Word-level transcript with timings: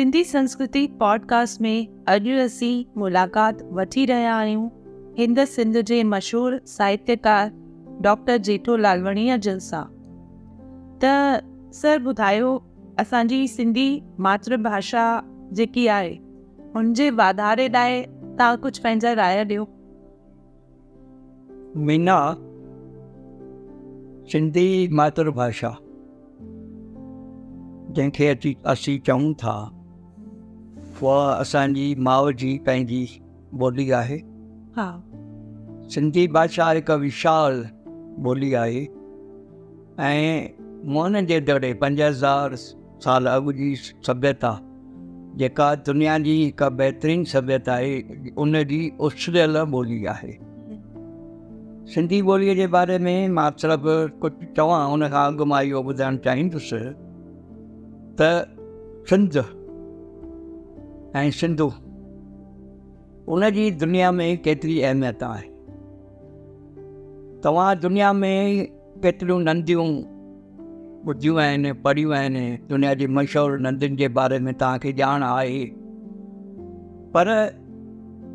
सिंधी 0.00 0.22
संस्कृति 0.24 0.86
पॉडकास्ट 1.00 1.60
में 1.60 2.04
अॼु 2.08 2.36
असीं 2.44 2.84
मुलाक़ात 3.00 3.58
वठी 3.78 4.04
रहिया 4.06 4.34
आहियूं 4.34 4.68
हिंद 5.18 5.38
सिंध 5.54 5.76
जे 5.88 6.02
मशहूरु 6.12 6.58
साहित्यकार 6.66 7.50
डॉक्टर 8.02 8.36
जेठो 8.46 8.76
लालवणीअ 8.82 9.36
जलसा 9.46 9.80
सां 9.82 11.00
त 11.02 11.74
सर 11.76 12.00
ॿुधायो 12.06 12.52
असांजी 13.00 13.46
सिंधी 13.54 13.84
मातृभाषा 14.28 15.04
जेकी 15.60 15.86
आहे 15.96 16.14
हुन 16.76 16.92
जे 17.00 17.08
वाधारे 17.20 17.66
लाइ 17.72 18.00
तव्हां 18.38 18.56
कुझु 18.62 18.82
पंहिंजा 18.84 19.12
राय 19.20 19.44
ॾियो 19.44 19.64
मीना 21.90 22.18
सिंधी 24.32 24.66
मातृभाषा 25.02 25.72
जंहिंखे 27.92 28.28
अची 28.36 28.56
असीं 28.74 28.98
चऊं 29.08 29.32
था 29.44 29.54
उहा 31.04 31.34
असांजी 31.40 31.94
माउ 31.98 32.30
जी 32.38 32.56
पंहिंजी 32.66 33.04
ॿोली 33.60 33.90
आहे 33.92 34.16
हा 34.76 34.88
सिंधी 35.94 36.26
भाषा 36.34 36.70
हिकु 36.70 36.96
विशाल 37.00 37.62
ॿोली 38.24 38.52
आहे 38.54 38.84
ऐं 40.06 40.46
मोहन 40.92 41.26
जे 41.26 41.38
दड़े 41.48 41.72
पंज 41.80 42.00
हज़ार 42.02 42.54
साल 43.04 43.26
अॻु 43.28 43.52
जी 43.52 43.74
सभ्यता 44.06 44.56
जेका 45.38 45.74
दुनिया 45.86 46.18
जी 46.26 46.32
हिकु 46.42 46.68
बहितरीनु 46.76 47.24
सभ्यता 47.32 47.72
आहे 47.72 47.92
उन 48.42 48.62
जी 48.70 48.80
उछरियल 49.08 49.56
ॿोली 49.72 50.04
आहे 50.14 50.32
सिंधी 51.92 52.20
ॿोलीअ 52.32 52.54
जे 52.54 52.66
बारे 52.76 52.98
में 53.04 53.28
मां 53.36 53.50
सिर्फ़ु 53.60 53.92
कुझु 54.22 54.46
चवां 54.56 54.80
उन 54.92 55.06
खां 55.14 55.24
अॻु 55.32 55.44
मां 55.52 55.62
इहो 55.64 55.82
ॿुधाइणु 55.90 56.18
चाहींदुसि 56.24 56.80
त 58.20 58.30
सिंध 59.10 59.38
ऐं 61.16 61.30
सिंधु 61.34 61.64
उन 63.34 63.48
जी 63.54 63.70
दुनिया 63.78 64.10
में 64.18 64.26
केतिरी 64.42 64.80
अहमियत 64.88 65.22
आहे 65.28 65.48
तव्हां 67.44 67.78
दुनिया 67.80 68.12
में 68.18 68.66
केतिरियूं 69.02 69.38
नंदियूं 69.48 69.86
ॿुधियूं 71.10 71.38
आहिनि 71.44 71.72
पढ़ियूं 71.84 72.14
आहिनि 72.18 72.44
दुनिया 72.70 72.94
जी 73.02 73.06
मशहूरु 73.16 73.56
नंदियुनि 73.66 73.96
जे 73.96 74.08
बारे 74.20 74.38
में 74.46 74.52
तव्हांखे 74.62 74.92
ॼाण 75.02 75.22
आहे 75.32 75.60
पर 77.16 77.26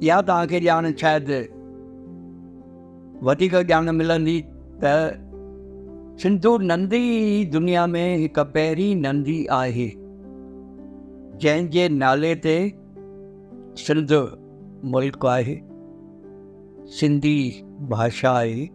इहा 0.04 0.22
तव्हांखे 0.28 0.60
ॼाण 0.68 0.92
शायदि 1.02 1.40
वधीक 3.28 3.54
ॼाण 3.72 3.90
मिलंदी 4.02 4.40
त 4.84 4.86
सिंधु 6.22 6.58
नंदी 6.72 7.04
दुनिया 7.56 7.88
में 7.94 8.08
हिकु 8.18 8.44
पहिरीं 8.56 8.96
नंदी 9.08 9.46
आहे 9.62 9.90
जंहिं 11.42 11.88
नाले 11.90 12.34
ते 12.44 12.54
सिंध 13.86 14.12
मुल्क 14.92 15.26
आहे 15.26 15.56
सिंधी 17.00 17.38
भाषा 17.94 18.30
आहे 18.38 18.66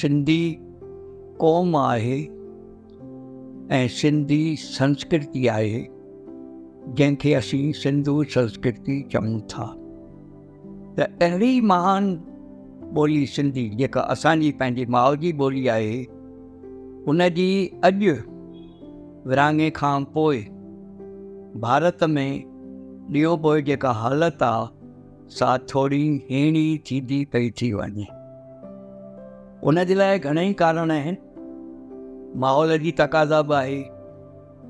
सिंधी 0.00 0.42
क़ौम 1.40 1.74
आहे 1.76 2.18
ऐं 3.78 3.88
सिंधी 3.98 4.42
संस्कृति 4.62 5.46
आहे 5.56 5.82
जंहिंखे 5.82 7.32
असीं 7.40 7.72
सिंधू 7.82 8.22
संस्कृति 8.36 9.00
चऊं 9.12 9.38
था 9.54 9.66
त 10.98 11.08
अहिड़ी 11.22 11.60
महान 11.74 12.10
ॿोली 12.98 13.24
सिंधी 13.34 13.68
जेका 13.76 14.00
असांजी 14.14 14.50
पंहिंजी 14.62 14.86
माउ 14.98 15.14
जी 15.24 15.32
ॿोली 15.44 15.66
आहे 15.78 16.02
उन 17.10 17.28
जी 17.36 17.50
अॼु 17.84 18.16
विरहाङे 19.28 19.70
खां 19.76 20.02
पोइ 20.14 20.44
भारत 21.60 22.02
में 22.08 22.50
ॾींहों 23.12 23.36
पोइ 23.38 23.62
जी 23.62 23.76
हालत 23.84 24.42
आ 24.42 24.52
सा 25.38 25.56
थोड़ी 25.74 26.00
हीणी 26.30 26.62
थी 26.90 27.24
पी 27.32 27.50
थी 27.60 27.72
वञे 27.72 28.04
उन 29.68 29.82
जे 29.90 29.96
कारण 30.58 30.90
आहिनि 30.90 31.16
माहौल 32.40 32.76
की 32.82 32.92
तक़ाज़ा 33.00 33.40
बि 33.50 33.54
आहे 33.54 33.74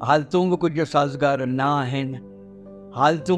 हालतूं 0.09 0.49
बि 0.51 0.57
कुझु 0.65 0.85
साज़गार 0.95 1.45
न 1.47 1.61
आहिनि 1.61 2.19
हालतूं 2.99 3.37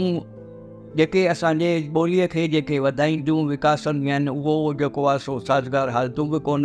जेके 0.96 1.26
असांजे 1.34 1.70
ॿोलीअ 1.96 2.26
खे 2.36 2.46
जेके 2.56 2.78
वधाईंदियूं 2.86 3.44
विकासंदियूं 3.48 4.12
आहिनि 4.14 4.30
उहो 4.36 4.72
जेको 4.84 5.18
सो 5.26 5.38
साज़गार 5.50 5.88
हालतू 5.98 6.24
भी 6.30 6.38
को 6.48 6.56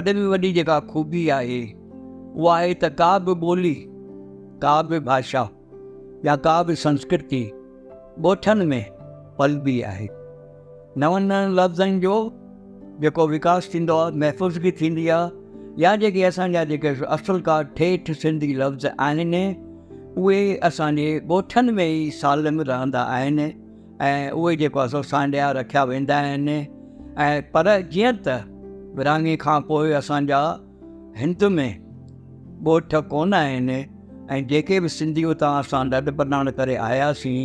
वे 0.00 0.12
में 0.12 0.26
वही 0.34 0.52
जेका 0.58 0.80
खूबी 0.90 1.24
है 1.28 1.62
उहा 2.34 2.58
है 2.58 2.74
त 2.74 2.92
का 3.00 3.16
भी 3.30 3.34
बोली 3.46 3.74
का 4.62 4.80
भी 4.88 4.98
भाषा 5.12 5.48
या 6.24 6.34
काव्य 6.44 6.74
संस्कृति 6.76 7.42
गोठन 8.22 8.62
में 8.68 8.84
पलबी 9.38 9.80
आहे 9.90 10.06
नवनि 11.00 11.26
नवनि 11.26 11.54
लफ़्ज़नि 11.60 11.98
जो 12.00 12.14
जेको 13.00 13.26
विकास 13.28 13.68
थींदो 13.74 13.96
आहे 13.98 14.18
महफ़ूज़गी 14.20 14.70
थींदी 14.80 15.08
आहे 15.08 15.82
या 15.82 15.94
जेके 16.02 16.22
असांजा 16.24 16.64
जेके 16.72 16.88
असुल 17.16 17.40
का 17.48 17.60
ठेठ 17.76 18.10
सिंधी 18.12 18.52
लफ़्ज़ 18.58 18.86
आहिनि 18.86 19.44
उहे 20.20 20.42
असांजे 20.68 21.10
ॻोठनि 21.30 21.72
में 21.72 21.84
ई 21.86 22.10
सालम 22.20 22.60
रहंदा 22.70 23.02
आहिनि 23.16 23.52
ऐं 24.04 24.30
उहे 24.30 24.56
जेको 24.56 24.78
आहे 24.80 25.02
सांडिया 25.12 25.50
रखिया 25.58 25.84
वेंदा 25.84 26.16
आहिनि 26.20 26.58
ऐं 27.22 27.40
पर 27.54 27.66
जीअं 27.92 28.12
त 28.26 28.40
विरहाङे 28.96 29.36
खां 29.40 29.60
पोइ 29.68 29.92
असांजा 30.00 30.40
हिंद 31.20 31.44
में 31.56 31.72
ॻोठ 32.74 32.94
कोन 33.10 33.34
आहिनि 33.34 33.80
ऐं 34.30 34.46
जेके 34.46 34.78
बि 34.80 34.88
सिंधी 34.88 35.22
उतां 35.24 35.52
असां 35.60 35.84
नड 35.86 36.08
बनाण 36.18 36.50
करे 36.58 36.74
आयासीं 36.88 37.38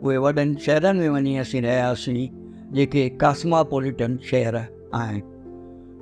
उहे 0.00 0.16
वॾनि 0.24 0.54
शहरनि 0.66 0.98
में 1.00 1.08
वञी 1.14 1.34
असीं 1.42 1.60
रहियासीं 1.62 2.28
जेके 2.74 3.08
कास्मापोलिटन 3.22 4.16
शहर 4.30 4.56
आहिनि 4.56 5.22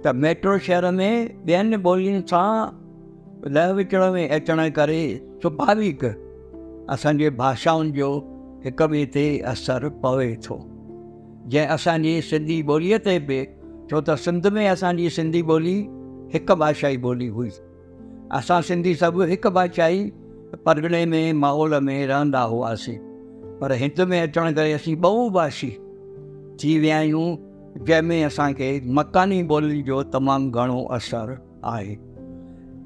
त 0.04 0.08
मेट्रो 0.24 0.56
शहर 0.66 0.90
में 0.98 1.44
ॿियनि 1.46 1.76
ॿोलियुनि 1.86 2.20
सां 2.30 2.50
लह 3.54 3.72
विचण 3.80 4.04
में 4.12 4.28
अचण 4.38 4.68
करे 4.78 5.00
स्वाभाविक 5.42 6.04
असांजे 6.06 7.30
भाषाउनि 7.42 7.90
जो 7.98 8.10
हिक 8.64 8.82
ॿिए 8.82 9.04
ते 9.14 9.26
असरु 9.54 9.90
पवे 10.04 10.30
थो 10.46 10.58
जंहिं 11.50 11.66
असांजी 11.76 12.20
सिंधी 12.30 12.60
ॿोलीअ 12.70 12.98
ते 13.08 13.18
बि 13.32 13.40
छो 13.90 14.00
त 14.08 14.14
सिंध 14.28 14.46
में 14.54 14.66
असांजी 14.68 15.10
सिंधी 15.18 15.40
ॿोली 15.50 15.76
हिकु 16.34 16.54
भाषाई 16.64 16.96
ॿोली 17.10 17.26
हुई 17.36 17.48
असां 18.38 18.60
सिंधी 18.70 18.94
सभु 19.04 19.22
हिकु 19.34 19.50
भाषाई 19.60 20.08
परिणे 20.64 21.04
में 21.06 21.32
माहौल 21.32 21.78
में 21.84 22.06
रहंदा 22.06 22.40
हुआसीं 22.50 22.96
पर 23.60 23.72
हिंद 23.78 24.00
में 24.08 24.20
अचण 24.20 24.52
करे 24.54 24.72
असीं 24.72 24.94
बहुभाषी 25.00 25.70
थी 26.62 26.78
विया 26.80 26.96
आहियूं 26.98 27.36
जंहिंमें 27.86 28.24
असांखे 28.24 28.70
मकानी 28.98 29.40
ॿोली 29.48 29.82
जो 29.88 30.02
तमामु 30.14 30.50
घणो 30.50 30.82
असरु 30.96 31.34
आहे 31.72 31.96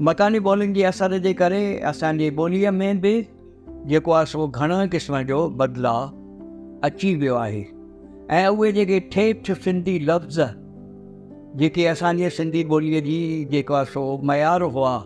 मकानी 0.07 0.39
ॿोलियुनि 0.43 0.75
जे 0.75 0.83
असर 0.91 1.17
जे 1.27 1.33
करे 1.41 1.63
असांजे 1.91 2.31
ॿोलीअ 2.39 2.71
में 2.81 3.01
बि 3.01 3.15
जेको 3.91 4.13
आहे 4.13 4.27
सो 4.33 4.47
घणे 4.47 4.87
क़िस्म 4.95 5.21
जो 5.31 5.39
बदिलाउ 5.61 6.07
अची 6.89 7.15
वियो 7.15 7.35
आहे 7.45 7.65
ऐं 8.37 8.47
उहे 8.49 8.73
जेके 8.73 8.99
ठेठ 9.13 9.51
सिंधी 9.65 9.99
लफ़्ज़ 10.09 10.41
जेके 11.61 11.87
असांजे 11.87 12.31
सिंधी 12.39 12.63
ॿोलीअ 12.73 13.01
जी 13.07 13.23
जेको 13.53 13.75
आहे 13.75 13.87
सो 13.95 14.05
मयारु 14.29 14.69
हुआ 14.77 14.97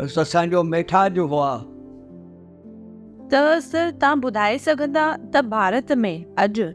असांजो 0.00 0.62
मिठाज 0.62 1.18
हुआ 1.18 1.56
त 3.32 3.34
सर 3.62 3.90
तव्हां 4.02 4.18
ॿुधाए 4.24 4.56
सघंदा 4.64 5.04
त 5.34 5.40
भारत 5.52 5.92
में 6.02 6.16
अॼु 6.42 6.66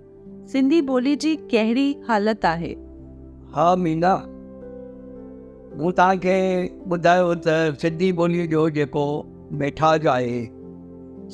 सिंधी 0.51 0.79
ॿोली 0.87 1.15
जी 1.23 1.35
कहिड़ी 1.51 1.93
हालत 2.07 2.45
आहे 2.45 2.73
हा 3.55 3.65
मीना 3.83 4.15
मूं 5.77 5.91
तव्हांखे 5.97 6.35
ॿुधायो 6.91 7.33
त 7.45 7.49
सिंधी 7.81 8.11
ॿोलीअ 8.19 8.45
जो 8.51 8.67
जेको 8.77 9.03
मिठाज 9.59 10.05
आहे 10.13 10.37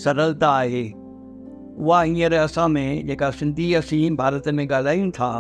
सरलता 0.04 0.50
आहे 0.60 0.84
उहा 1.84 2.02
हींअर 2.04 2.34
असां 2.40 2.68
में 2.78 3.06
जेका 3.08 3.30
सिंधी 3.42 3.74
असीं 3.82 4.10
भारत 4.24 4.48
में 4.56 4.66
ॻाल्हायूं 4.70 5.10
था 5.20 5.32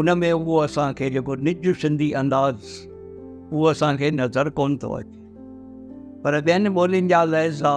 उन 0.00 0.10
में 0.18 0.30
उहो 0.32 0.56
असांखे 0.60 1.10
जेको 1.10 1.34
निज 1.48 1.74
सिंधी 1.82 2.10
अंदाज़ 2.24 2.72
उहो 3.54 3.64
असांखे 3.70 4.10
नज़र 4.10 4.48
कोन 4.60 4.76
थो 4.82 4.92
अचे 4.96 5.24
पर 6.26 6.34
ॿियनि 6.34 6.68
ॿोलियुनि 6.76 7.08
जा 7.08 7.22
लहज़ा 7.24 7.70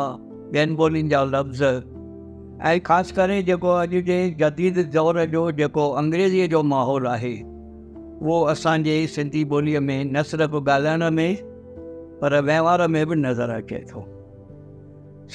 ॿियनि 0.53 0.75
ॿोलियुनि 0.81 1.09
जा 1.09 1.23
लफ़्ज़ 1.33 1.63
ऐं 2.67 2.79
ख़ासि 2.87 3.13
करे 3.15 3.41
जेको 3.49 3.67
अॼु 3.81 3.99
जे 4.07 4.15
जदीद 4.39 4.77
दौर 4.93 5.19
जो 5.33 5.41
जेको 5.59 5.83
अंग्रेजीअ 6.01 6.47
जो 6.53 6.61
माहौल 6.71 7.05
आहे 7.07 7.31
उहो 7.41 8.37
असांजे 8.53 8.95
सिंधी 9.15 9.43
ॿोलीअ 9.53 9.79
में 9.89 10.05
न 10.13 10.23
सिर्फ़ु 10.31 10.59
ॻाल्हाइण 10.69 11.03
में 11.17 11.31
पर 12.21 12.39
वहिंवार 12.47 12.87
में 12.95 13.05
बि 13.09 13.15
नज़र 13.25 13.49
अचे 13.59 13.83
थो 13.91 14.01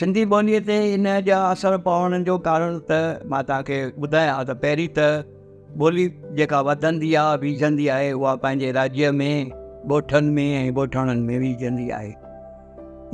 सिंधी 0.01 0.25
ॿोलीअ 0.35 0.61
ते 0.73 0.77
इन 0.95 1.05
जा 1.31 1.39
असर 1.53 1.77
पवण 1.87 2.25
जो 2.31 2.39
कारण 2.51 2.79
त 2.91 3.25
मां 3.31 3.43
तव्हांखे 3.53 3.79
ॿुधायां 4.07 4.35
त 4.49 4.59
पहिरीं 4.67 4.89
त 4.99 5.79
ॿोली 5.85 6.09
जेका 6.43 6.61
वधंदी 6.73 7.15
आहे 7.23 7.37
वीझंदी 7.47 7.89
आहे 8.01 8.13
उहा 8.21 8.35
पंहिंजे 8.49 8.73
राज्य 8.81 9.11
में 9.23 9.37
ॻोठनि 9.53 10.39
में 10.41 10.49
ऐं 10.65 10.67
ॻोठाणनि 10.83 11.23
में 11.33 11.39
वीझंदी 11.47 11.91
आहे 12.01 12.13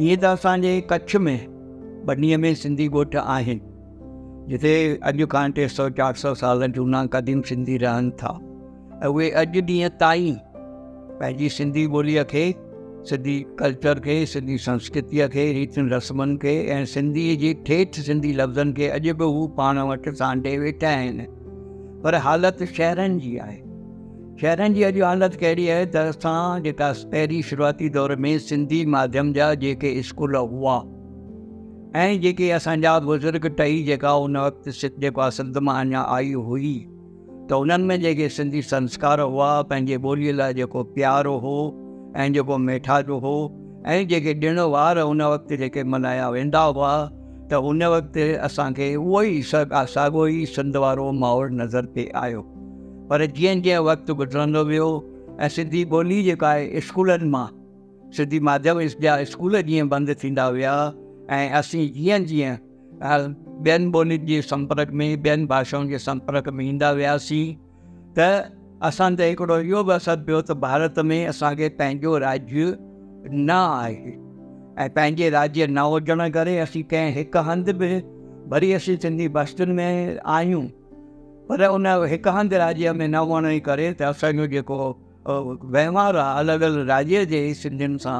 ईअं 0.02 0.18
त 0.20 0.24
असांजे 0.24 0.78
कच्छ 0.90 1.16
में 1.20 2.04
बनीअ 2.06 2.36
में 2.40 2.54
सिंधी 2.56 2.86
ॻोठ 2.92 3.16
आहिनि 3.22 4.48
जिते 4.50 4.72
अॼु 5.10 5.26
खां 5.32 5.50
टे 5.56 5.66
सौ 5.74 5.88
चारि 5.98 6.20
सौ 6.20 6.32
साल 6.40 6.64
जूना 6.76 7.04
क़दीम 7.12 7.40
सिंधी 7.50 7.76
रहनि 7.84 8.10
था 8.22 8.32
ऐं 9.02 9.08
उहे 9.14 9.28
अॼु 9.42 9.60
ॾींहं 9.68 9.90
ताईं 10.00 10.34
पंहिंजी 11.20 11.48
सिंधी 11.58 11.84
ॿोलीअ 11.96 12.24
खे 12.32 12.44
सिंधी 13.10 13.36
कल्चर 13.58 14.00
खे 14.06 14.16
सिंधी 14.32 14.58
संस्कृतीअ 14.70 15.28
खे 15.34 15.44
रीतियुनि 15.58 15.94
रस्मनि 15.94 16.36
खे 16.42 16.54
ऐं 16.78 16.84
सिंधीअ 16.96 17.38
जी 17.40 17.52
ठेठ 17.66 18.00
सिंधी 18.08 18.32
लफ़्ज़नि 18.40 18.72
खे 18.80 18.88
अॼु 18.96 19.14
बि 19.20 19.24
हू 19.36 19.46
पाण 19.60 19.78
वटि 19.92 20.12
सांढे 20.22 20.56
वेठा 20.64 20.88
आहिनि 21.00 21.24
पर 22.04 22.14
हालति 22.26 22.66
शहरनि 22.76 23.20
जी 23.20 23.36
आहे 23.48 23.58
शहरनि 24.40 24.74
जी 24.74 24.82
अॼु 24.82 25.04
हालति 25.04 25.36
कहिड़ी 25.36 25.68
आहे 25.68 25.86
त 25.94 26.02
असां 26.10 26.62
जेका 26.64 26.86
पहिरीं 27.08 27.40
शुरूआती 27.48 27.88
दौर 27.96 28.14
में 28.24 28.38
सिंधी 28.42 28.78
माध्यम 28.92 29.32
जा 29.38 29.46
जेके 29.64 29.90
स्कूल 30.10 30.36
हुआ 30.52 30.76
ऐं 32.02 32.20
जेके 32.20 32.50
असांजा 32.58 32.92
बुज़ुर्ग 33.08 33.46
टई 33.58 33.82
जेका 33.88 34.12
उन 34.26 34.36
वक़्तु 34.36 34.70
जेको 35.00 35.20
आहे 35.20 35.30
सिंध 35.40 35.58
मां 35.68 35.74
अञा 35.84 36.04
आई 36.16 36.32
हुई 36.46 36.72
त 37.50 37.54
उन्हनि 37.64 37.84
में 37.90 38.00
जेके 38.04 38.28
सिंधी 38.38 38.62
संस्कार 38.72 39.20
हुआ 39.34 39.50
पंहिंजे 39.72 39.96
ॿोलीअ 40.08 40.34
लाइ 40.36 40.54
जेको 40.60 40.82
प्यारु 40.96 41.34
हो 41.44 41.52
ऐं 42.24 42.26
जेको 42.36 42.58
मेठाजो 42.68 43.18
हो 43.26 43.34
ऐं 43.96 43.98
जेके 44.14 44.34
ॾिण 44.46 44.60
वार 44.76 44.98
उन 45.04 45.20
वक़्तु 45.32 45.56
जेके 45.64 45.84
मल्हाया 45.96 46.28
वेंदा 46.38 46.62
हुआ 46.78 46.92
त 47.50 47.60
उन 47.74 47.82
वक़्तु 47.96 48.26
असांखे 48.48 48.88
उहो 49.02 49.22
ई 49.32 49.42
सॻा 49.52 49.84
साॻियो 49.96 50.26
ई 50.36 50.40
सिंध 50.56 50.76
वारो 50.86 51.10
माहौल 51.26 51.48
नज़र 51.60 51.84
ते 51.98 52.10
आयो 52.24 52.46
पर 53.10 53.24
जीअं 53.36 53.60
जीअं 53.62 53.78
वक़्तु 53.84 54.14
गुज़रंदो 54.14 54.62
वियो 54.64 54.86
ऐं 55.42 55.48
सिंधी 55.54 55.82
ॿोली 55.98 56.22
जेका 56.22 56.48
आहे 56.48 56.80
स्कूलनि 56.88 57.28
मां 57.30 57.46
सिंधी 58.16 58.38
माध्यम 58.48 58.80
जा 59.04 59.14
स्कूल 59.32 59.60
जीअं 59.68 59.88
बंदि 59.90 60.14
थींदा 60.22 60.48
विया 60.54 60.74
ऐं 61.36 61.50
असीं 61.58 61.90
जीअं 61.94 62.20
जीअं 62.30 62.54
ॿियनि 62.54 63.90
ॿोलियुनि 63.92 64.26
जे 64.30 64.40
संपर्क 64.42 64.90
में 65.02 65.06
ॿियनि 65.26 65.46
भाषाउनि 65.54 65.90
जे 65.90 65.98
संपर्क 66.06 66.48
में 66.54 66.64
ईंदा 66.68 66.90
वियासीं 67.02 67.42
त 68.18 68.52
असां 68.92 69.14
ते 69.16 69.28
हिकिड़ो 69.28 69.58
इहो 69.58 69.82
बि 69.88 69.92
असरु 69.98 70.24
पियो 70.30 70.40
त 70.42 70.52
भारत 70.68 70.98
में 71.10 71.18
असांखे 71.34 71.68
पंहिंजो 71.82 72.16
राज्य 72.30 72.76
न 73.30 73.50
आहे 73.58 74.14
ऐं 74.84 74.88
पंहिंजे 74.96 75.30
राज्य 75.38 75.66
न 75.76 75.90
हुजण 75.94 76.28
करे 76.38 76.56
असीं 76.66 76.82
कंहिं 76.92 77.12
हिकु 77.18 77.38
हंधि 77.50 77.72
बि 77.82 77.90
वरी 78.54 78.72
असीं 78.78 78.96
सिंधी 79.06 79.28
बस्तियुनि 79.38 79.74
में 79.80 80.20
आहियूं 80.38 80.66
पर 81.50 81.62
उन 81.66 81.86
हिकु 82.10 82.30
हंधि 82.30 82.56
राज्य 82.56 82.92
में 82.94 83.06
न 83.08 83.18
वण 83.26 83.44
जे 83.50 83.58
करे 83.66 83.90
त 83.98 84.02
असांजो 84.14 84.46
जेको 84.54 84.76
वहिंवार 85.74 86.16
आहे 86.16 86.38
अलॻि 86.38 86.54
अलॻि 86.64 86.84
राज्य 86.90 87.24
जे 87.30 87.40
सिंधियुनि 87.62 87.98
सां 87.98 88.14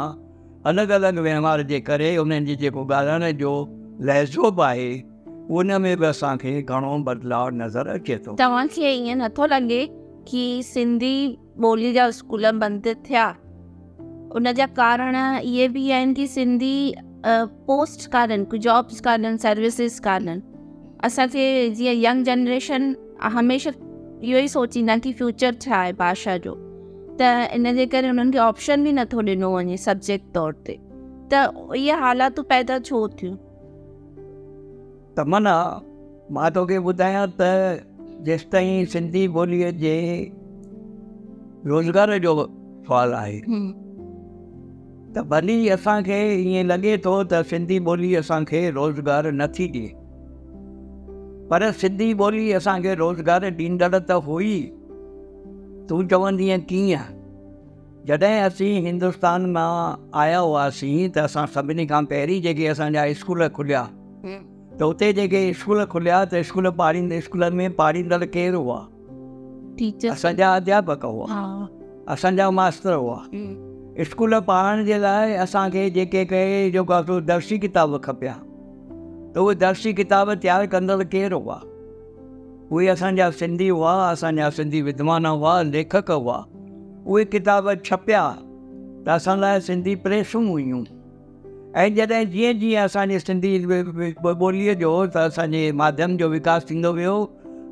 अलॻि 0.66 0.92
अलॻि 0.94 1.20
वहिंवार 1.26 1.62
जे 1.70 1.78
करे 1.86 2.16
उन्हनि 2.18 2.46
जी 2.46 2.56
जेको 2.62 2.82
ॻाल्हाइण 2.90 3.36
जो 3.38 3.52
लहजो 4.06 4.50
बि 4.58 4.62
आहे 4.66 4.88
उन 5.58 5.72
में 5.82 5.96
बि 6.00 6.06
असांखे 6.06 6.60
घणो 6.62 6.96
बदिलाउ 7.08 7.48
नज़र 7.62 7.88
अचे 7.94 8.16
थो 8.26 8.34
तव्हांखे 8.40 8.90
ईअं 8.92 9.18
नथो 9.22 9.46
लॻे 9.54 9.78
की 10.30 10.44
सिंधी 10.74 11.14
ॿोली 11.64 11.92
जा 11.92 12.10
स्कूल 12.18 12.50
बंदि 12.62 12.94
थिया 13.08 13.26
उन 14.36 14.52
जा 14.58 14.66
कारण 14.82 15.16
इहे 15.50 15.68
बि 15.76 15.84
आहिनि 15.96 16.14
की 16.14 16.26
सिंधी 16.36 16.76
पोस्ट 17.70 18.10
कोन्हनि 18.16 18.58
जॉब्स 18.66 19.00
कोन्हनि 19.08 19.38
सर्विसिस 19.46 20.00
कोन्हनि 20.00 20.40
असांखे 21.10 21.46
जीअं 21.78 21.94
यंग 22.06 22.24
जनरेशन 22.24 22.92
हमेशह 23.28 23.72
इहो 24.24 24.38
ई 24.38 24.48
सोचींदा 24.48 24.96
की 25.04 25.12
फ्यूचर 25.12 25.54
छा 25.62 25.76
आहे 25.76 25.92
भाषा 26.00 26.36
जो 26.46 26.54
त 27.20 27.30
इन 27.54 27.74
जे 27.76 27.86
करे 27.94 28.10
उन्हनि 28.10 28.30
खे 28.32 28.38
ऑप्शन 28.44 28.84
बि 28.84 28.92
नथो 28.98 29.22
ॾिनो 29.28 29.50
वञे 29.56 29.76
सब्जेक्ट 29.84 30.32
तौर 30.34 30.52
ते 30.66 30.78
त 31.32 31.42
इहे 31.76 31.96
हालातूं 32.04 32.42
पैदा 32.52 32.78
छो 32.88 33.02
थियूं 33.22 33.34
त 35.18 35.24
मना 35.34 35.56
मां 36.36 36.50
तोखे 36.58 36.78
ॿुधायां 36.92 37.26
त 37.40 37.50
जेसिताईं 38.28 38.84
सिंधी 38.94 39.26
ॿोलीअ 39.38 39.70
जे 39.84 39.94
रोज़गार 41.72 42.16
जो 42.26 42.34
फॉल 42.88 43.12
आहे 43.22 43.38
त 45.16 45.26
भली 45.32 45.56
असांखे 45.76 46.20
ईअं 46.40 46.64
लॻे 46.72 46.96
थो 47.04 47.22
त 47.32 47.42
सिंधी 47.52 47.78
ॿोली 47.92 48.14
असांखे 48.24 48.70
रोज़गार 48.80 49.30
नथी 49.42 49.66
ॾिए 49.80 49.94
पर 51.50 51.70
सिंधी 51.78 52.12
ॿोली 52.18 52.50
असांखे 52.52 52.94
रोज़गार 52.94 53.44
ॾींदड़ 53.58 53.98
त 54.08 54.12
हुई 54.24 54.52
तूं 55.88 56.02
चवंदीअ 56.10 56.56
कीअं 56.68 58.06
जॾहिं 58.08 58.40
असीं 58.40 58.80
हिंदुस्तान 58.84 59.44
मां 59.52 59.70
आया 60.22 60.38
हुआसीं 60.38 61.08
त 61.16 61.24
असां 61.28 61.44
सभिनी 61.54 61.86
खां 61.90 62.04
पहिरीं 62.12 62.40
जेके 62.42 62.66
असांजा 62.72 63.06
स्कूल 63.20 63.42
खुलिया 63.54 63.82
त 64.80 64.82
उते 64.90 65.12
जेके 65.18 65.40
स्कूल 65.62 65.84
खुलिया 65.92 66.24
त 66.32 66.42
स्कूल 66.50 66.68
पाड़ींदड़ 66.80 67.20
स्कूलनि 67.26 67.56
में 67.56 67.72
पाड़ींदड़ 67.80 68.24
केरु 68.36 68.60
हुआ 68.66 68.78
असांजा 70.14 70.52
अध्यापक 70.54 71.04
हुआ 71.06 71.34
असांजा 72.14 72.50
मास्तर 72.60 72.94
हुआ 72.94 73.18
स्कूल 74.10 74.38
पढ़ण 74.52 74.84
जे 74.84 74.98
लाइ 75.02 75.32
असांखे 75.46 75.88
जेके 75.98 76.24
के 76.32 76.42
जेको 76.78 77.18
दर्शी 77.32 77.58
किताब 77.66 77.98
खपिया 78.04 78.36
तो 79.34 79.44
उहे 79.46 79.54
दर्शी 79.54 79.92
किताब 79.94 80.32
तैयार 80.42 80.66
कदड़ 80.66 81.02
केरु 81.10 81.38
हुआ 81.40 81.60
उहे 82.72 82.86
असांजा 82.88 83.30
सिंधी 83.40 83.68
हुआ 83.68 83.92
असांजा 84.10 84.48
सिंधी 84.58 84.80
विद्वान 84.82 85.26
हुआ 85.26 85.60
लेखक 85.62 86.10
हुआ 86.10 86.36
उहे 87.06 87.24
किताब 87.34 87.70
छपिया 87.84 88.22
त 89.06 89.08
असां 89.18 89.36
लाइ 89.40 89.60
सिंधी 89.68 89.94
प्रेसू 90.06 90.40
हुयूं 90.48 90.82
ऐं 91.82 91.88
जॾहिं 91.94 92.24
जीअं 92.30 92.58
जीअं 92.60 92.84
असांजे 92.86 93.18
सिंधी 93.20 93.54
ॿोलीअ 93.68 94.74
जो 94.80 94.92
त 95.14 95.16
असांजे 95.30 95.70
माध्यम 95.82 96.16
जो 96.16 96.28
विकास 96.28 96.64
वो 96.72 96.92
वियो 96.92 97.16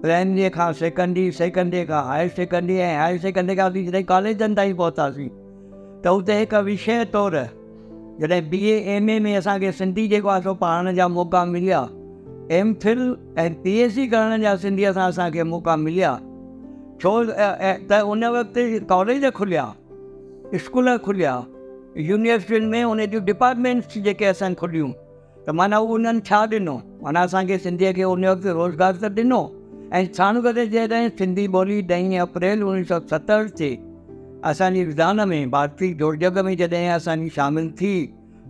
का 0.07 0.49
खां 0.55 0.73
सेकेंडरी 0.81 1.31
का 1.31 1.85
खां 1.93 2.05
हायर 2.09 2.29
सेकेंडरी 2.39 2.77
ऐं 2.79 2.97
हायर 2.99 3.19
सेकेंडरी 3.27 3.57
खां 3.57 3.69
असीं 3.71 3.87
जॾहिं 3.91 4.05
कॉलेजनि 4.15 4.57
ताईं 4.57 4.75
पहुतासीं 4.83 5.29
त 6.05 6.07
हुते 6.07 6.39
हिकु 6.39 6.61
विषय 6.71 7.05
तौरु 7.13 7.45
जॾहिं 8.21 8.43
बी 8.51 8.59
ए 8.71 8.77
एम 8.97 9.11
ए 9.11 9.19
में 9.25 9.35
असांखे 9.37 9.71
सिंधी 9.73 10.07
जेको 10.09 10.29
आहे 10.29 10.43
सो 10.43 10.55
पढ़ण 10.61 10.95
जा 10.95 11.07
मौक़ा 11.09 11.45
मिलिया 11.55 11.81
एम 12.59 12.73
फिल 12.83 13.01
ऐं 13.39 13.53
पी 13.63 13.77
एस 13.81 13.95
सी 13.95 14.07
करण 14.15 14.41
जा 14.43 14.55
सिंधीअ 14.63 14.93
सां 14.93 15.09
असांखे 15.09 15.43
मौक़ा 15.51 15.77
मिलिया 15.85 16.11
छो 17.03 17.13
त 17.91 18.01
उन 18.13 18.25
वक़्तु 18.25 18.63
कॉलेज 18.95 19.31
खुलिया 19.35 19.67
स्कूल 20.65 20.97
खुलिया 21.05 21.35
यूनिवर्सिटियुनि 22.11 22.67
में 22.69 22.85
उन 22.85 23.05
जूं 23.13 23.25
डिपार्टमेंट्स 23.25 23.99
जेके 24.09 24.25
असां 24.35 24.53
खुलियूं 24.63 24.91
त 25.47 25.51
माना 25.61 25.79
उन्हनि 25.95 26.21
छा 26.31 26.45
ॾिनो 26.53 26.77
माना 27.03 27.21
असांखे 27.31 27.59
सिंधीअ 27.69 27.93
खे 28.01 28.05
उन 28.15 28.25
वक़्तु 28.35 28.53
रोज़गार 28.63 28.97
त 29.03 29.15
ॾिनो 29.19 29.41
ऐं 29.95 30.05
साण 30.21 30.41
गॾु 30.47 30.65
जॾहिं 30.65 31.09
सिंधी 31.19 31.47
ॿोली 31.61 31.81
ॾहीं 31.99 32.19
अप्रैल 32.27 32.63
उणिवीह 32.63 32.87
सौ 32.89 32.99
सतहठि 33.17 33.59
थी 33.65 33.71
असांजे 34.45 34.83
विधान 34.85 35.21
में 35.29 35.51
भारतीय 35.51 35.93
जोड़ज 36.01 36.39
में 36.45 36.57
जॾहिं 36.59 36.89
असांजी 36.97 37.29
शामिलु 37.37 37.71
थी 37.81 37.95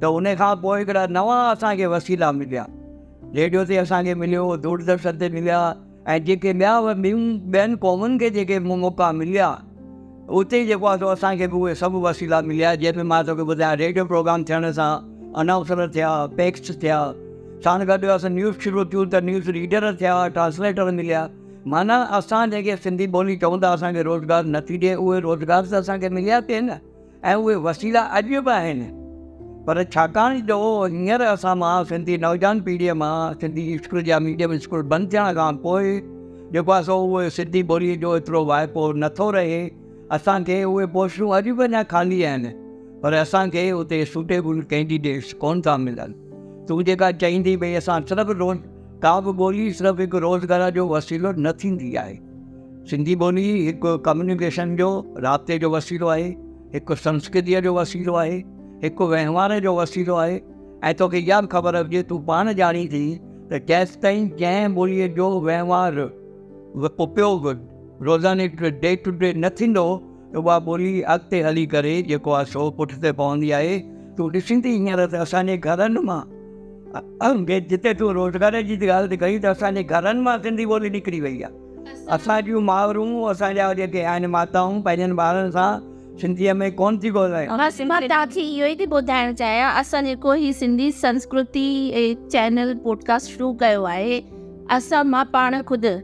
त 0.02 0.04
उन 0.14 0.26
खां 0.38 0.54
पोइ 0.62 0.78
हिकिड़ा 0.80 1.06
नवां 1.16 1.38
असांखे 1.52 1.86
वसीला 1.92 2.30
मिलिया 2.32 2.64
रेडियो 3.34 3.62
ते 3.68 3.76
असांखे 3.76 4.14
मिलियो 4.14 4.56
दूरदर्शन 4.62 5.20
ते 5.20 5.28
मिलिया 5.28 5.58
ऐं 6.06 6.18
जेके 6.24 6.52
ॿिया 6.52 6.72
ॿियुनि 6.78 7.12
ॿियनि 7.52 7.74
क़ौमुनि 7.82 8.18
खे 8.18 8.30
जेके 8.36 8.58
मौक़ा 8.68 9.10
मिलिया 9.20 9.48
उते 10.28 10.64
जेको 10.66 10.86
आहे 10.86 10.98
सो 11.00 11.06
असांखे 11.12 11.46
बि 11.46 11.56
उहे 11.60 11.74
सभु 11.74 12.00
वसीला 12.06 12.40
मिलिया 12.50 12.74
जंहिंमें 12.84 13.08
मां 13.12 13.22
तोखे 13.26 13.42
ॿुधायां 13.52 13.76
रेडियो 13.80 14.04
प्रोग्राम 14.12 14.44
थियण 14.48 14.70
सां 14.78 14.90
अनाउंसर 15.40 15.88
थिया 15.96 16.10
पैक्स्ट 16.36 16.70
थिया 16.82 17.00
साण 17.64 17.84
गॾु 17.88 18.06
असां 18.16 18.30
न्यूज़ 18.38 18.58
शुरू 18.64 18.84
थियूं 18.92 19.06
त 19.12 19.24
न्यूज़ 19.28 19.50
रीडर 19.58 19.92
थिया 20.00 20.16
ट्रांसलेटर 20.38 20.90
मिलिया 21.00 21.26
माना 21.66 21.96
असां 22.18 22.48
जेके 22.50 22.76
सिंधी 22.84 23.06
ॿोली 23.14 23.36
चवंदा 23.36 23.70
असांखे 23.72 24.02
रोज़गार 24.02 24.44
नथी 24.46 24.76
ॾिए 24.78 24.94
उहे 24.94 25.20
रोज़गार 25.20 25.64
त 25.70 25.74
असांखे 25.74 26.08
मिलिया 26.08 26.38
थिए 26.48 26.60
न 26.60 26.72
ऐं 27.26 27.34
उहे 27.34 27.54
वसीला 27.64 28.00
अॼु 28.14 28.40
बि 28.44 28.50
आहिनि 28.50 28.84
पर 29.66 29.82
छाकाणि 29.94 30.40
जो 30.48 30.58
हींअर 30.84 31.22
असां 31.22 31.56
मां 31.58 31.84
सिंधी 31.84 32.16
नौजवान 32.16 32.60
पीढ़ीअ 32.66 32.94
मां 33.02 33.32
सिंधी 33.40 33.76
स्कूल 33.84 34.00
जा 34.04 34.18
मीडियम 34.18 34.56
स्कूल 34.58 34.82
बंदि 34.92 35.16
थियण 35.16 35.34
खां 35.36 35.52
पोइ 35.66 35.98
जेको 36.52 36.72
आहे 36.72 36.84
सो 36.84 36.96
उहे 37.04 37.28
सिंधी 37.30 37.62
ॿोलीअ 37.70 37.96
जो 38.02 38.16
एतिरो 38.16 38.44
वाइपो 38.50 38.90
नथो 39.02 39.30
रहे 39.36 39.60
असांखे 40.16 40.62
उहे 40.64 40.86
पोस्टूं 40.94 41.30
अॼु 41.36 41.54
बि 41.56 41.64
अञा 41.64 41.82
खाली 41.90 42.22
आहिनि 42.24 42.48
पर 43.02 43.12
असांखे 43.24 43.70
उते 43.82 44.04
सुटेबल 44.14 44.60
कैंडिडेट्स 44.70 45.34
कोन 45.42 45.60
था 45.66 45.76
मिलनि 45.86 46.66
तूं 46.68 46.82
जेका 46.86 47.10
चईंदी 47.20 47.56
भई 47.56 47.72
असां 47.82 48.00
सिर्फ़ु 48.08 48.32
रोज़ 48.44 48.58
का 49.02 49.18
बि 49.20 49.32
ॿोली 49.44 49.70
सिर्फ़ु 49.78 50.00
हिकु 50.00 50.18
रोज़गार 50.22 50.70
जो 50.74 50.86
वसीलो 50.88 51.30
न 51.38 51.50
थींदी 51.62 51.94
आहे 52.02 52.14
सिंधी 52.90 53.14
ॿोली 53.24 53.44
हिकु 53.66 53.96
कम्युनिकेशन 54.06 54.74
जो 54.76 54.88
राब्ते 55.26 55.58
जो 55.62 55.70
वसीलो 55.74 56.06
आहे 56.14 56.24
हिकु 56.74 56.94
संस्कृतीअ 57.06 57.60
जो 57.66 57.74
वसीलो 57.76 58.14
आहे 58.22 58.36
हिकु 58.84 59.06
वहिंवार 59.12 59.58
जो 59.66 59.74
वसीलो 59.76 60.14
आहे 60.24 60.40
ऐं 60.90 60.94
तोखे 60.98 61.18
इहा 61.18 61.40
बि 61.40 61.46
ख़बर 61.52 61.76
हुजे 61.82 62.02
तूं 62.10 62.18
पाण 62.30 62.48
ॼाणी 62.60 62.86
थी 62.94 63.04
त 63.52 63.60
जेसि 63.68 64.00
ताईं 64.02 64.28
जंहिं 64.40 64.74
ॿोलीअ 64.76 65.06
जो 65.18 65.28
वहिंवार 65.46 66.00
उपयोग 67.06 67.46
रोज़ाने 68.08 68.48
डे 68.82 68.94
टू 69.04 69.10
डे 69.22 69.32
न 69.44 69.48
थींदो 69.60 69.86
त 70.34 70.42
उहा 70.42 70.58
ॿोली 70.70 70.94
अॻिते 71.14 71.42
हली 71.46 71.66
करे 71.76 71.94
जेको 72.10 72.32
आहे 72.40 72.46
सो 72.56 72.68
पुठिते 72.80 73.12
पवंदी 73.22 73.50
आहे 73.60 73.78
तूं 74.18 74.28
ॾिसंदी 74.38 74.70
हींअर 74.78 75.04
त 75.12 75.22
असांजे 75.26 75.56
घरनि 75.68 76.00
मां 76.10 76.20
पंहिंजे 76.94 77.96
मां 78.02 78.28
तव्हांखे 84.54 85.08
इहो 88.40 88.66
ई 88.66 88.74
थी 88.74 88.86
ॿुधाइण 88.90 89.34
चाहियां 89.34 90.52
संस्कृति 91.00 91.64
चैनल 92.32 92.74
पॉडकास्ट 92.84 93.30
शुरू 93.32 93.52
कयो 93.60 93.84
आहे 93.94 94.20
असां 94.76 95.04
मां 95.10 95.24
पाण 95.34 95.60
ख़ुदि 95.68 95.94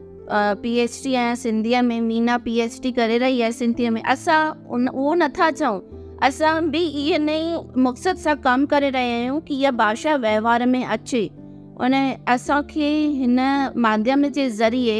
पीएची 0.61 1.15
आहियां 1.15 1.83
मीना 2.03 2.37
पीएच 2.45 2.79
डी 2.83 2.91
करे 2.99 3.17
रही 3.17 3.41
आहे 3.41 3.51
सिंधीअ 3.61 3.91
में 3.97 4.01
असां 4.11 4.39
उहो 4.77 5.13
नथा 5.23 5.49
चऊं 5.51 5.79
असां 6.25 6.59
बि 6.71 6.79
इन 7.15 7.27
ई 7.29 7.81
मक़सद 7.85 8.17
सां 8.21 8.33
कमु 8.45 8.65
करे 8.67 8.89
रहिया 8.93 9.17
आहियूं 9.17 9.39
की 9.49 9.55
इहा 9.61 9.71
भाषा 9.81 10.15
व्यवहार 10.23 10.65
में 10.65 10.83
अचे 10.93 11.21
उन 11.85 11.93
असांखे 12.33 12.87
हिन 13.17 13.39
माध्यम 13.85 14.25
जे 14.37 14.47
ज़रिए 14.61 14.95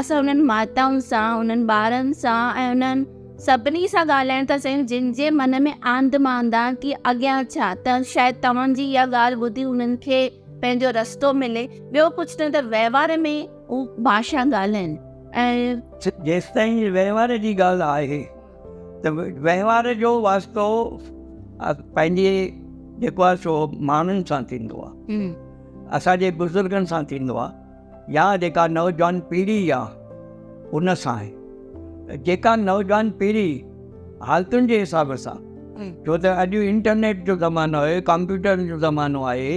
असां 0.00 0.18
उन्हनि 0.18 0.42
माताउनि 0.50 1.00
सां 1.08 1.24
उन्हनि 1.38 1.64
ॿारनि 1.76 2.14
सां 2.20 2.38
ऐं 2.62 2.68
उन्हनि 2.74 3.42
सभिनी 3.46 3.86
सां 3.94 4.04
ॻाल्हाइण 4.08 4.46
था 4.50 4.56
चाहियूं 4.58 4.84
जंहिंजे 4.92 5.30
मन 5.40 5.62
में 5.62 5.72
आंदम 5.94 6.26
आंदा 6.36 6.60
की 6.82 6.92
अॻियां 7.10 7.42
छा 7.54 7.74
त 7.86 8.00
शायदि 8.12 8.38
तव्हांजी 8.44 8.84
इहा 8.92 9.04
ॻाल्हि 9.14 9.40
ॿुधी 9.40 9.64
खे 10.04 10.20
पंहिंजो 10.62 10.90
रस्तो 11.00 11.32
मिले 11.42 11.64
ॿियो 11.92 12.08
कुझु 12.20 12.42
न 12.46 12.50
त 12.54 12.62
व्यवहार 12.76 13.16
में 13.24 13.38
भाषा 14.08 14.44
ॻाल्हाइनि 14.46 14.96
ऐं 15.46 16.14
जेसि 16.30 16.52
ताईं 16.54 16.78
जी 18.12 18.22
त 19.04 19.06
वहिंवार 19.10 19.92
जो 20.00 20.10
वास्तो 20.22 20.64
पंहिंजे 21.94 22.30
जेको 23.02 23.22
आहे 23.22 23.36
सो 23.42 23.52
माण्हुनि 23.90 24.22
सां 24.28 24.40
थींदो 24.50 24.76
आहे 24.86 25.18
असांजे 25.98 26.30
बुज़ुर्गनि 26.42 26.86
सां 26.90 27.02
थींदो 27.10 27.34
आहे 27.42 28.14
या 28.16 28.26
जेका 28.42 28.66
नौजवान 28.78 29.18
पीढ़ी 29.30 29.58
आहे 29.76 30.18
हुन 30.72 30.94
सां 31.02 31.14
आहे 31.16 32.16
जेका 32.28 32.54
नौजवान 32.70 33.10
पीढ़ी 33.18 33.48
हालतुनि 34.28 34.66
जे 34.72 34.78
हिसाब 34.84 35.12
सां 35.26 35.36
छो 36.06 36.16
त 36.22 36.36
अॼु 36.44 36.62
इंटरनेट 36.68 37.24
जो 37.26 37.36
ज़मानो 37.46 37.78
आहे 37.86 38.00
कंप्यूटर 38.12 38.64
जो 38.70 38.78
ज़मानो 38.86 39.22
आहे 39.34 39.52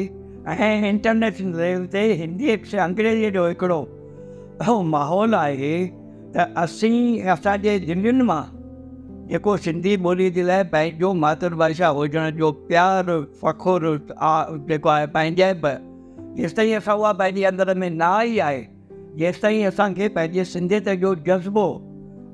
ऐं 0.56 0.74
इंटरनेट 0.90 1.42
लेवल 1.62 1.86
ते 1.98 2.04
हिंदी 2.24 2.58
सां 2.72 2.80
अंग्रेजीअ 2.90 3.32
जो 3.38 3.48
हिकिड़ो 3.48 3.82
माहौल 4.98 5.36
आहे 5.46 5.75
त 6.36 6.52
असीं 6.66 6.98
असांजे 7.38 7.80
दिल्लियुनि 7.90 8.24
मां 8.34 8.42
जेको 9.29 9.55
सिंधी 9.58 9.96
ॿोली 10.05 10.29
जे 10.32 10.44
लाइ 10.44 10.63
पंहिंजो 10.74 11.13
मातृभाषा 11.22 11.88
हुजण 11.98 12.36
जो 12.38 12.51
प्यारु 12.70 13.13
फ़खुरु 13.41 13.94
आहे 14.13 14.58
जेको 14.67 14.89
आहे 14.89 15.08
पंहिंजे 15.15 15.51
बि 15.65 15.70
जेसिताईं 16.41 16.74
असां 16.77 16.98
उहा 16.98 17.12
पंहिंजे 17.20 17.44
अंदर 17.50 17.74
में 17.77 17.89
न 17.89 18.01
आई 18.01 18.38
आहे 18.48 18.62
जेंसि 19.17 19.41
ताईं 19.41 19.65
असांखे 19.67 20.08
पंहिंजे 20.17 20.46
सिंधियत 20.46 20.89
जो 21.03 21.13
जज़्बो 21.27 21.65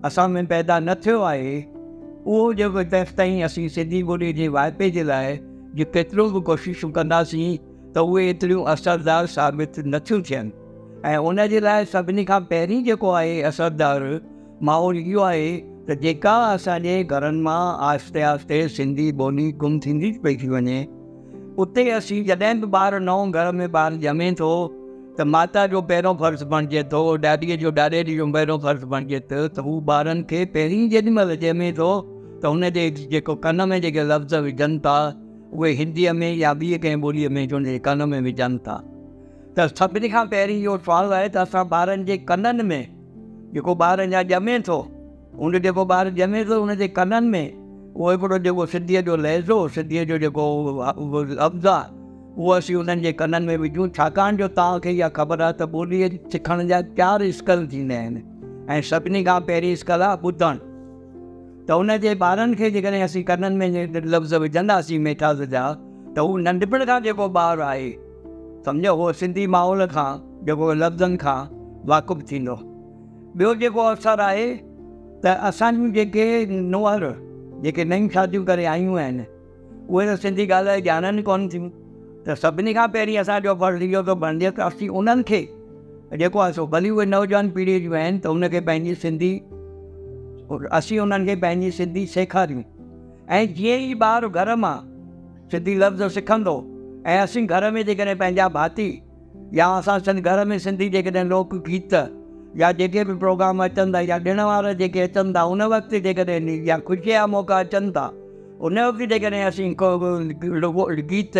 असां 0.06 0.28
में 0.36 0.46
पैदा 0.52 0.80
न 0.80 0.94
थियो 1.06 1.22
आहे 1.32 1.56
उहो 2.26 2.52
जेको 2.60 2.84
तेसिताईं 2.96 3.42
असीं 3.48 3.68
सिंधी 3.78 4.02
ॿोलीअ 4.12 4.34
जे 4.42 4.48
वाइपे 4.58 4.90
जे 5.00 5.04
लाइ 5.14 5.38
जे 5.76 5.84
केतिरो 5.96 6.30
बि 6.32 6.42
कोशिशूं 6.52 6.92
कंदासीं 7.00 7.56
त 7.96 8.00
उहे 8.12 8.30
एतिरियूं 8.30 8.66
असरदार 8.76 9.26
साबित 9.40 9.80
नथियूं 9.96 10.22
थियनि 10.30 10.52
ऐं 11.14 11.18
उन 11.28 11.46
जे 11.56 11.60
लाइ 11.68 11.86
सभिनी 11.96 12.26
खां 12.32 12.42
पहिरीं 12.52 12.84
जेको 12.84 13.12
आहे 13.20 13.42
असरदार 13.52 14.02
माहौल 14.64 14.98
इहो 14.98 15.22
आहे 15.34 15.50
त 15.92 15.94
जेका 16.02 16.32
असांजे 16.48 17.02
घरनि 17.04 17.40
मां 17.44 17.86
आहिस्ते 17.88 18.22
आहिस्ते 18.24 18.58
सिंधी 18.76 19.10
ॿोली 19.20 19.48
गुम 19.64 19.78
थींदी 19.84 20.12
पई 20.24 20.36
थी 20.42 20.48
वञे 20.50 20.78
उते 21.62 21.84
असीं 21.92 22.24
जॾहिं 22.26 22.54
बि 22.62 22.68
ॿार 22.78 22.98
नओं 23.10 23.32
घर 23.32 23.52
में 23.60 23.66
ॿारु 23.74 23.96
ॼमे 24.02 24.30
थो 24.40 24.52
त 25.18 25.22
माता 25.34 25.66
जो 25.74 25.82
पहिरों 25.90 26.14
फर्ज़ु 26.22 26.46
बणिजे 26.54 26.84
थो 26.92 27.02
ॾैडीअ 27.26 27.56
जो 27.64 27.72
ॾाॾे 27.80 28.04
जो 28.04 28.32
पहिरियों 28.36 28.58
फर्ज़ु 28.68 28.88
बणिजे 28.94 29.20
थो 29.32 29.42
त 29.58 29.66
हू 29.66 29.74
ॿारनि 29.98 30.24
खे 30.30 30.40
पहिरीं 30.56 30.88
जेॾीमहिल 30.94 31.36
ॼमे 31.52 31.72
थो 31.80 31.90
त 32.44 32.54
हुनजे 32.54 32.88
जेको 33.16 33.36
में 33.74 33.78
जेके 33.88 34.04
लफ़्ज़ 34.14 34.36
विझनि 34.48 34.78
था 34.88 34.96
उहे 35.58 35.72
हिंदीअ 35.82 36.14
में 36.22 36.32
या 36.44 36.54
ॿी 36.64 36.78
कंहिं 36.88 37.02
ॿोलीअ 37.10 37.30
में 37.36 37.42
जो 37.52 37.60
कन 37.90 38.08
में 38.14 38.20
विझनि 38.30 38.58
था 38.70 38.78
त 39.58 39.68
सभिनी 39.76 40.10
खां 40.16 40.24
पहिरीं 40.38 40.58
इहो 40.64 40.78
सुवालु 40.88 41.12
आहे 41.20 41.28
त 41.36 41.46
असां 41.46 41.66
ॿारनि 41.82 42.04
जे 42.14 42.18
कननि 42.34 42.64
में 42.72 42.82
जेको 43.54 43.78
ॿार 43.92 44.08
ॼमे 44.36 44.60
थो 44.72 44.82
हुन 45.40 45.60
जेको 45.60 45.84
ॿार 45.86 46.08
ॼमे 46.24 46.44
थो 46.46 46.60
हुनजे 46.60 46.88
कननि 47.00 47.28
में 47.30 47.94
उहो 47.96 48.10
हिकिड़ो 48.12 48.38
जेको 48.46 48.66
सिंधीअ 48.74 49.02
जो 49.02 49.16
लहज़ो 49.18 49.58
सिंधीअ 49.76 50.04
जो 50.06 50.18
जेको 50.24 50.46
लफ़्ज़ु 50.78 51.70
आहे 51.70 52.36
उहो 52.38 52.52
असीं 52.54 52.76
उन्हनि 52.76 53.02
जे 53.02 53.12
कननि 53.20 53.46
में 53.48 53.56
विझूं 53.58 53.88
छाकाणि 53.98 54.38
जो 54.38 54.48
तव्हांखे 54.60 54.90
इहा 54.92 55.08
ख़बर 55.16 55.42
आहे 55.42 55.54
त 55.54 55.64
ॿोलीअ 55.76 56.10
सिखण 56.32 56.68
जा 56.68 56.82
चारि 57.00 57.32
स्कल 57.40 57.66
थींदा 57.72 57.96
आहिनि 57.96 58.24
ऐं 58.74 58.82
सभिनी 58.90 59.24
खां 59.24 59.40
पहिरीं 59.48 59.76
स्कल 59.84 60.02
आहे 60.08 60.18
ॿुधणु 60.28 60.60
त 61.68 61.78
हुनजे 61.80 62.14
ॿारनि 62.22 62.56
खे 62.60 62.72
जेकॾहिं 62.76 63.02
असीं 63.06 63.24
कननि 63.30 63.56
में 63.56 63.96
लफ़्ज़ 64.16 64.36
विझंदासीं 64.46 65.00
मेठास 65.08 65.38
जा 65.54 65.64
त 66.18 66.26
हू 66.26 66.38
नंढपण 66.48 66.86
खां 66.90 67.02
जेको 67.04 67.30
ॿारु 67.44 67.62
आहे 67.72 67.90
सम्झो 68.66 68.94
उहो 68.96 69.12
सिंधी 69.22 69.48
माहौल 69.56 69.86
खां 69.96 70.10
जेको 70.50 70.74
लफ़्ज़नि 70.82 71.18
खां 71.24 71.38
वाक़ुफ़ु 71.94 72.24
थींदो 72.32 72.56
ॿियो 73.42 73.54
जेको 73.64 73.80
अवसरु 73.82 74.22
आहे 74.24 74.46
त 75.24 75.28
असांजूं 75.40 75.92
जेके 75.94 76.26
नुंहरूं 76.50 77.14
जेके 77.64 77.84
नयूं 77.86 78.08
शादियूं 78.14 78.46
करे 78.46 78.64
आयूं 78.66 78.98
आहिनि 79.00 79.24
उहे 79.94 80.06
त 80.08 80.18
सिंधी 80.22 80.46
ॻाल्हाइ 80.50 80.82
ॼाणनि 80.86 81.22
कोन 81.30 81.48
थियूं 81.54 81.70
त 82.28 82.34
सभिनी 82.42 82.74
खां 82.74 82.88
पहिरीं 82.94 83.18
असांजो 83.22 83.54
फ़र्ज़ु 83.62 83.86
इहो 83.86 84.02
थो 84.08 84.16
बणिजे 84.24 84.50
त 84.58 84.60
असीं 84.68 84.90
उन्हनि 85.02 85.22
खे 85.30 85.42
जेको 86.20 86.40
आहे 86.42 86.54
सो 86.54 86.66
भली 86.74 86.90
उहे 86.98 87.06
नौजवान 87.06 87.50
पीढ़ीअ 87.56 87.80
जूं 87.86 87.96
आहिनि 88.02 88.18
त 88.24 88.26
उनखे 88.34 88.60
पंहिंजी 88.70 88.96
सिंधी 89.06 89.32
असीं 90.78 91.00
उन्हनि 91.06 91.26
खे 91.28 91.36
पंहिंजी 91.44 91.70
सिंधी 91.80 92.06
सेखारियूं 92.18 92.64
ऐं 93.30 93.46
जीअं 93.58 93.78
ई 93.90 93.94
ॿारु 94.08 94.30
घर 94.42 94.54
मां 94.66 94.76
सिंधी 95.52 95.76
लफ़्ज़ 95.84 96.04
सिखंदो 96.18 96.56
ऐं 97.06 97.20
असीं 97.26 97.46
घर 97.54 97.70
में 97.78 97.82
जेकॾहिं 97.92 98.16
पंहिंजा 98.24 98.48
भाती 98.58 98.90
या 99.62 99.68
असां 99.80 100.00
सिंध 100.10 100.24
घर 100.32 100.44
में 100.50 100.58
सिंधी 100.66 100.90
जेकॾहिं 100.98 101.26
लोक 101.36 101.56
गीत 101.70 101.94
या 102.60 102.72
जेके 102.72 103.04
बि 103.06 103.14
प्रोग्राम 103.20 103.64
अचनि 103.64 103.94
था 103.96 104.00
या 104.02 104.18
ॾिण 104.26 104.40
वार 104.40 104.74
जेके 104.80 105.02
अचनि 105.02 105.34
था 105.36 105.44
उन 105.52 105.62
वक़्तु 105.72 106.00
जेकॾहिं 106.08 106.56
या 106.68 106.78
ख़ुशीअ 106.88 107.06
जा 107.14 107.26
मौक़ा 107.28 107.60
अचनि 107.64 107.92
था 107.98 108.06
उन 108.68 108.80
वक़्तु 108.80 109.06
जेकॾहिं 109.14 109.42
असीं 109.46 109.74
को 109.82 109.90
गीत 111.12 111.38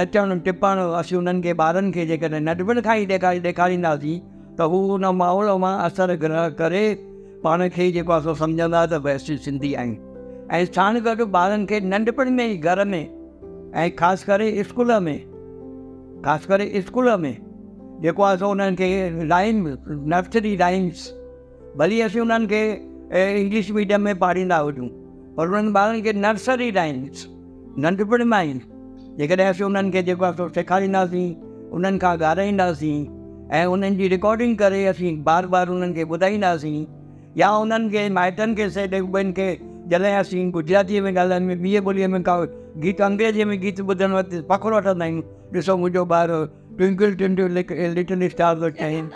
नचणु 0.00 0.38
टिपणु 0.46 0.88
असीं 1.00 1.16
उन्हनि 1.18 1.42
खे 1.42 1.52
ॿारनि 1.62 1.90
खे 1.92 2.06
जेकॾहिं 2.06 2.40
नंढपण 2.48 2.80
खां 2.84 2.96
ई 2.98 3.06
ॾेखारे 3.06 3.38
ॾेखारींदासीं 3.48 4.18
त 4.58 4.68
हू 4.72 4.78
उन 4.94 5.04
माहौल 5.16 5.50
मां 5.62 5.74
असरु 5.88 6.16
ग्रह 6.26 6.48
करे 6.60 6.84
पाण 7.44 7.68
खे 7.76 7.86
ई 7.86 7.92
जेको 7.98 8.12
आहे 8.12 8.22
सो 8.24 8.34
सम्झंदा 8.42 8.84
त 8.86 8.98
भई 9.06 9.12
असीं 9.12 9.36
सिंधी 9.46 9.72
आहियूं 9.84 10.50
ऐं 10.56 10.64
साण 10.76 10.98
गॾु 11.06 11.24
ॿारनि 11.42 11.66
खे 11.70 11.80
नंढपण 11.94 12.28
में 12.40 12.44
ई 12.48 12.56
घर 12.58 12.84
में 12.94 13.02
ऐं 13.02 13.88
ख़ासि 14.02 14.26
करे 14.32 14.48
इस्कूल 14.64 14.92
में 15.08 15.16
ख़ासि 16.26 16.48
करे 16.48 16.64
इस्कूल 16.82 17.10
में 17.26 17.34
जेको 18.02 18.22
आहे 18.22 18.36
सो 18.36 18.48
उन्हनि 18.50 18.76
खे 18.76 18.86
लाइन 19.30 19.62
नर्सरी 20.12 20.56
लाइन्स 20.58 21.02
भली 21.78 22.00
असीं 22.00 22.20
उन्हनि 22.20 22.46
खे 22.52 22.60
इंग्लिश 23.40 23.70
मीडियम 23.72 24.00
में 24.06 24.18
पाढ़ींदा 24.18 24.56
हुजूं 24.66 24.86
पर 25.36 25.48
उन्हनि 25.48 25.72
ॿारनि 25.80 26.00
खे 26.02 26.12
नर्सरी 26.12 26.70
लाइन्स 26.78 27.24
नंढपण 27.84 28.24
में 28.32 28.38
ई 28.42 28.54
जेकॾहिं 29.18 29.48
असीं 29.50 29.64
उन्हनि 29.64 29.90
खे 29.92 30.02
जेको 30.08 30.24
आहे 30.24 30.34
सो 30.36 30.48
सेखारींदासीं 30.54 31.34
उन्हनि 31.78 31.98
खां 32.04 32.16
ॻाल्हाईंदासीं 32.18 32.98
ऐं 33.58 33.64
उन्हनि 33.72 33.96
जी 33.96 34.08
रिकॉर्डिंग 34.14 34.56
करे 34.62 34.84
असीं 34.94 35.12
बार 35.28 35.46
बार 35.54 35.68
उन्हनि 35.76 35.94
खे 35.94 36.04
ॿुधाईंदासीं 36.14 36.74
या 37.40 37.50
उन्हनि 37.64 37.88
खे 37.92 38.08
माइटनि 38.18 38.54
खे 38.56 38.68
सेठ 38.78 38.94
खे 39.36 39.48
जॾहिं 39.92 40.14
असीं 40.18 40.50
गुजरातीअ 40.58 41.02
में 41.02 41.10
ॻाल्हाइण 41.12 41.44
में 41.44 41.54
ॿीअ 41.62 41.80
ॿोलीअ 41.86 42.08
में 42.08 42.22
का 42.30 42.34
गीत 42.82 43.00
अंग्रेजीअ 43.10 43.46
में 43.46 43.58
गीत 43.62 43.80
ॿुधण 43.80 44.12
वक़्तु 44.18 44.40
फ़खुरु 44.50 44.76
वठंदा 44.76 45.04
आहियूं 45.04 45.22
ॾिसो 45.54 45.76
मुंहिंजो 45.76 46.04
ॿारु 46.20 46.44
بنگل 46.78 47.14
ڈنڈو 47.18 47.46
like 47.54 47.72
a 47.72 47.86
little 47.96 48.28
stars 48.32 48.62
of 48.64 48.70
time 48.78 49.06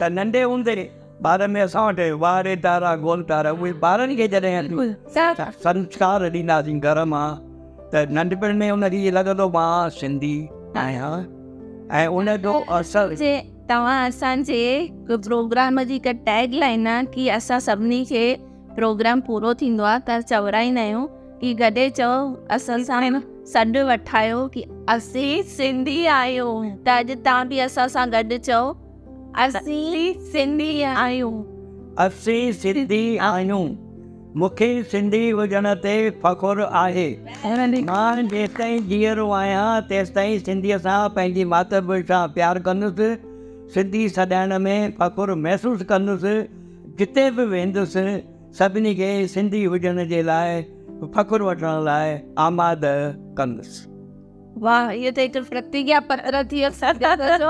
تے 0.00 0.08
نندے 0.14 0.42
اندر 0.42 0.78
بعد 1.22 1.38
میں 1.52 1.62
اسا 1.62 1.84
وٹے 1.86 2.14
باہر 2.20 2.46
تارا 2.62 2.94
گول 3.00 3.22
تارا 3.28 3.50
وے 3.60 3.72
بارن 3.80 4.14
کے 4.16 4.26
جڑے 4.32 4.54
سان 5.14 5.52
سنسکارڑی 5.62 6.42
نا 6.50 6.60
سین 6.66 6.80
گرمہ 6.82 7.22
تے 7.92 8.04
نندپن 8.16 8.58
میں 8.58 8.70
انڑی 8.70 9.10
لدا 9.14 9.32
لو 9.38 9.48
ما 9.54 9.66
سندھی 10.00 10.36
آہا 10.84 11.14
اے 11.98 12.04
انڑو 12.16 12.58
اصل 12.78 13.14
تے 13.18 13.32
تا 13.68 13.84
سانجے 14.18 14.64
کو 15.06 15.18
پروگرام 15.26 15.78
دی 15.88 15.98
ک 16.04 16.12
ٹیگ 16.26 16.54
لائنا 16.62 17.00
کہ 17.14 17.30
ایسا 17.30 17.58
سبنی 17.66 18.04
کے 18.08 18.24
پروگرام 18.76 19.20
پورا 19.26 19.52
تھیندوا 19.58 19.96
تر 20.06 20.20
چورائی 20.28 20.70
ناہو 20.70 21.06
کہ 21.40 21.54
گڈے 21.60 21.88
چو 21.96 22.10
اصل 22.56 22.82
आहियूं 24.90 26.46
मूंखे 34.40 34.68
सिंधी 34.90 35.20
हुजण 35.30 35.66
ते 35.84 35.92
फ़खुरु 36.24 36.64
आहे 36.80 37.06
मां 37.18 38.16
जेसिताईं 38.28 38.88
जीअरो 38.88 39.30
आहियां 39.38 39.80
तेसिताईं 39.92 40.38
सिंधीअ 40.48 40.78
सां 40.86 40.98
पंहिंजी 41.18 41.44
मातृभूषा 41.54 42.20
प्यारु 42.38 42.62
कंदुसि 42.70 43.10
सिंधी 43.74 44.08
सॼाइण 44.18 44.58
में 44.66 44.92
फ़खुरु 45.02 45.36
महसूसु 45.46 45.84
कंदुसि 45.94 46.34
जिते 47.02 47.30
बि 47.38 47.44
वेंदुसि 47.54 48.04
सभिनी 48.62 48.94
खे 49.02 49.10
सिंधी 49.36 49.64
हुजण 49.74 50.04
जे 50.14 50.22
लाइ 50.32 50.60
फ़खुरु 51.16 51.44
वठण 51.50 51.80
लाइ 51.90 52.18
आमाद 52.48 52.80
कंदुसि 53.40 53.86
وا 54.58 54.76
هي 54.90 55.10
تے 55.16 55.26
درتقیا 55.34 55.98
15 56.10 56.40
17 56.44 56.70
سات 56.78 57.20
جو 57.40 57.48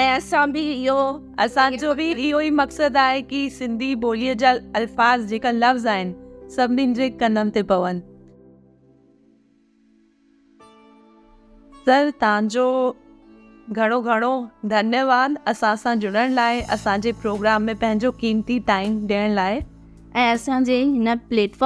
ایسا 0.00 0.44
بھی 0.52 0.62
یو 0.82 0.96
اسان 1.44 1.76
جو 1.80 1.92
ویڈیو 1.96 2.36
ای 2.38 2.50
مقصد 2.60 2.96
ہے 2.96 3.22
کہ 3.28 3.48
سنڌي 3.58 3.94
بولی 4.02 4.32
جا 4.42 4.52
الفاظ 4.80 5.28
جيڪا 5.32 5.50
لفظ 5.62 5.86
آهن 5.94 6.12
سب 6.56 6.72
ننجي 6.80 7.08
کندن 7.20 7.50
تے 7.58 7.62
پون 7.72 8.00
سر 11.84 12.08
تان 12.18 12.48
جو 12.56 12.66
گھڙو 13.76 14.00
گھڙو 14.04 14.32
ڌنياءاد 14.72 15.34
اسا 15.50 15.74
سان 15.82 15.98
جڙڻ 16.00 16.30
لاءِ 16.40 16.60
اسان 16.76 17.00
جي 17.06 17.12
پروگرام 17.22 17.70
۾ 17.74 17.76
پنهنجو 17.84 18.10
قيمتي 18.24 18.58
ٽائم 18.72 18.98
ڏيڻ 19.12 19.36
لاءِ 19.42 19.60
اسان 20.32 20.62
جي 20.72 20.82
هن 20.82 21.14
پليٽ 21.28 21.62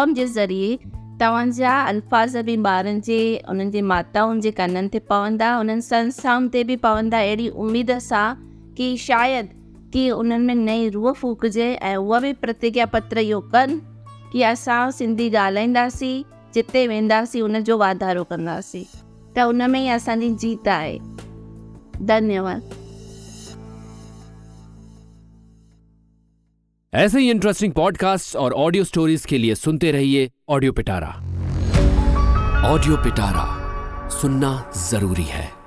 तव्हांजा 1.20 1.72
अल्फाज़ 1.88 2.36
भी 2.44 2.56
बार 2.66 2.86
जे 3.06 3.18
उन्हनि 3.48 3.70
जे 3.70 3.80
माताउनि 3.80 4.40
जे 4.42 4.50
कननि 4.60 4.98
पवंदा 5.10 5.56
उन 5.58 5.80
संस्थाओं 5.80 6.48
से 6.52 6.62
भी 6.70 6.76
पवंदा 6.86 7.20
अड़ी 7.32 7.48
उम्मीद 7.64 7.96
सां 8.08 8.26
कि 8.76 8.96
शायद 9.00 9.48
कि 9.92 10.10
उन्होंने 10.10 10.54
नई 10.64 10.88
रूह 10.98 11.12
फूकजे 11.22 11.72
ऐं 11.74 11.94
उहा 11.96 12.18
बि 12.20 12.32
प्रतिज्ञा 12.44 12.86
पत्र 12.94 13.20
यो 13.30 13.40
कन 13.54 13.80
कि 14.32 14.42
असां 14.50 14.90
सिंधी 14.98 15.30
ॻाल्हाईंदासीं 15.30 16.22
जिते 16.54 16.86
वेंदासीं 16.88 17.42
उन 17.42 17.62
वाधारो 17.70 18.24
कंदासीं 18.30 18.84
त 19.36 19.46
उन 19.54 19.70
में 19.70 19.80
ई 19.94 20.28
जीत 20.42 20.68
है 20.68 20.98
धन्यवाद 22.12 22.80
ऐसे 27.06 27.20
ही 27.20 27.30
इंटरेस्टिंग 27.30 27.72
पॉडकास्ट 27.74 28.36
और 28.42 28.52
ऑडियो 28.66 28.84
स्टोरीज 28.90 29.24
के 29.30 29.38
लिए 29.38 29.54
सुनते 29.54 29.90
रहिए 29.92 30.30
ऑडियो 30.52 30.72
पिटारा 30.78 31.08
ऑडियो 32.72 32.96
पिटारा 33.04 33.48
सुनना 34.20 34.52
जरूरी 34.90 35.24
है 35.36 35.63